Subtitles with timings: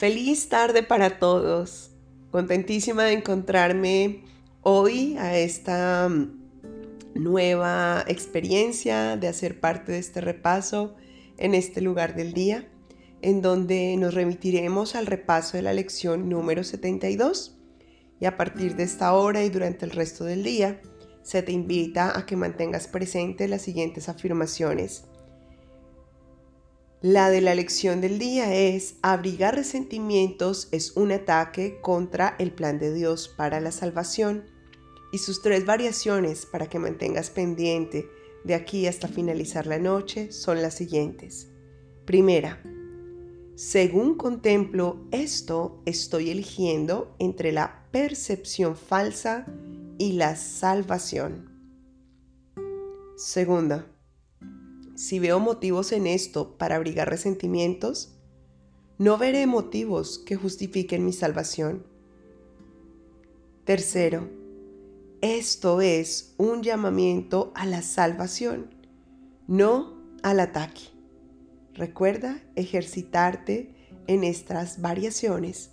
[0.00, 1.90] Feliz tarde para todos.
[2.30, 4.24] Contentísima de encontrarme
[4.62, 6.40] hoy a esta mm,
[7.16, 10.96] nueva experiencia de hacer parte de este repaso
[11.36, 12.66] en este lugar del día,
[13.20, 17.58] en donde nos remitiremos al repaso de la lección número 72.
[18.20, 20.80] Y a partir de esta hora y durante el resto del día,
[21.22, 25.04] se te invita a que mantengas presente las siguientes afirmaciones.
[27.02, 32.78] La de la lección del día es, abrigar resentimientos es un ataque contra el plan
[32.78, 34.44] de Dios para la salvación.
[35.10, 38.06] Y sus tres variaciones para que mantengas pendiente
[38.44, 41.48] de aquí hasta finalizar la noche son las siguientes.
[42.04, 42.62] Primera,
[43.54, 49.46] según contemplo esto, estoy eligiendo entre la percepción falsa
[49.96, 51.48] y la salvación.
[53.16, 53.86] Segunda,
[55.00, 58.18] si veo motivos en esto para abrigar resentimientos,
[58.98, 61.86] no veré motivos que justifiquen mi salvación.
[63.64, 64.28] Tercero,
[65.22, 68.74] esto es un llamamiento a la salvación,
[69.46, 70.82] no al ataque.
[71.72, 73.74] Recuerda ejercitarte
[74.06, 75.70] en estas variaciones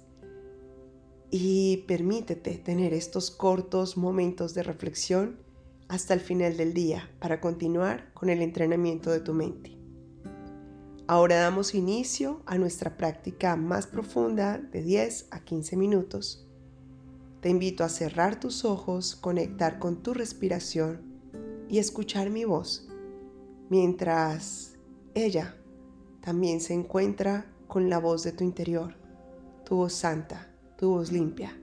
[1.32, 5.47] y permítete tener estos cortos momentos de reflexión
[5.90, 9.78] hasta el final del día para continuar con el entrenamiento de tu mente.
[11.08, 16.46] Ahora damos inicio a nuestra práctica más profunda de 10 a 15 minutos.
[17.40, 21.02] Te invito a cerrar tus ojos, conectar con tu respiración
[21.70, 22.90] y escuchar mi voz,
[23.70, 24.74] mientras
[25.14, 25.56] ella
[26.22, 28.96] también se encuentra con la voz de tu interior,
[29.64, 31.58] tu voz santa, tu voz limpia,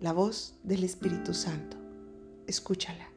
[0.00, 1.78] la voz del Espíritu Santo.
[2.46, 3.13] Escúchala.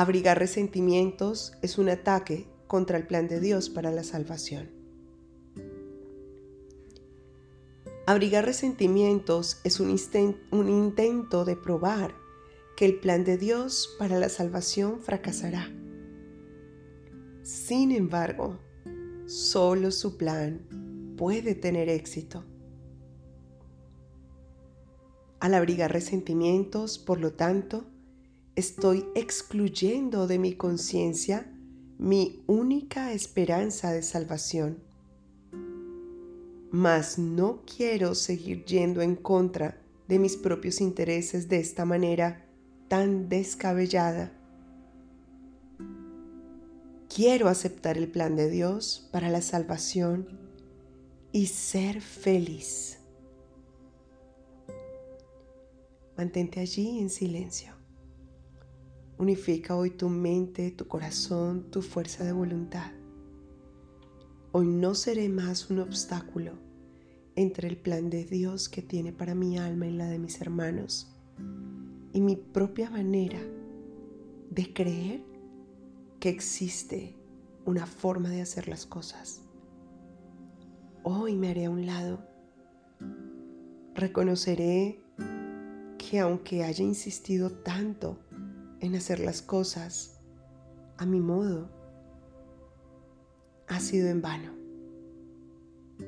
[0.00, 4.70] Abrigar resentimientos es un ataque contra el plan de Dios para la salvación.
[8.06, 9.90] Abrigar resentimientos es un,
[10.68, 12.14] intento de probar
[12.76, 15.68] que el plan de Dios para la salvación fracasará.
[17.42, 18.56] Sin embargo,
[19.26, 22.44] solo su plan puede tener éxito.
[25.40, 27.90] Al abrigar resentimientos, por lo tanto,
[28.58, 31.48] estoy excluyendo de mi conciencia
[31.96, 34.82] mi única esperanza de salvación.
[36.72, 42.46] Mas no quiero seguir yendo en contra de mis propios intereses de esta manera
[42.88, 44.32] tan descabellada.
[47.14, 50.36] Quiero aceptar el plan de Dios para la salvación
[51.30, 52.98] y ser feliz.
[56.16, 57.77] Mantente allí en silencio.
[59.18, 62.92] Unifica hoy tu mente, tu corazón, tu fuerza de voluntad.
[64.52, 66.52] Hoy no seré más un obstáculo
[67.34, 71.12] entre el plan de Dios que tiene para mi alma y la de mis hermanos
[72.12, 73.40] y mi propia manera
[74.50, 75.24] de creer
[76.20, 77.16] que existe
[77.64, 79.42] una forma de hacer las cosas.
[81.02, 82.24] Hoy me haré a un lado.
[83.96, 85.00] Reconoceré
[85.98, 88.18] que aunque haya insistido tanto
[88.80, 90.20] en hacer las cosas
[90.98, 91.70] a mi modo
[93.68, 94.52] ha sido en vano,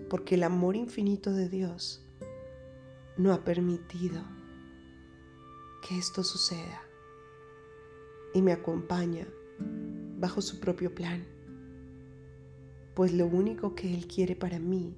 [0.09, 2.05] porque el amor infinito de Dios
[3.17, 4.23] no ha permitido
[5.87, 6.81] que esto suceda
[8.35, 9.27] y me acompaña
[10.19, 11.27] bajo su propio plan,
[12.95, 14.97] pues lo único que Él quiere para mí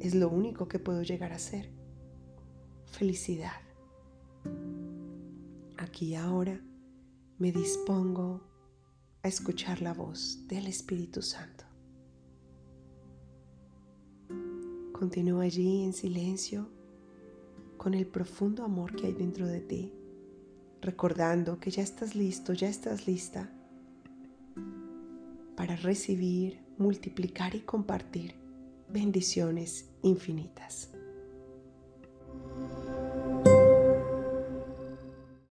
[0.00, 1.70] es lo único que puedo llegar a ser,
[2.86, 3.60] felicidad.
[5.76, 6.60] Aquí y ahora
[7.42, 8.40] me dispongo
[9.24, 11.64] a escuchar la voz del Espíritu Santo.
[14.92, 16.68] Continúa allí en silencio
[17.78, 19.92] con el profundo amor que hay dentro de ti,
[20.80, 23.52] recordando que ya estás listo, ya estás lista
[25.56, 28.36] para recibir, multiplicar y compartir
[28.88, 30.91] bendiciones infinitas.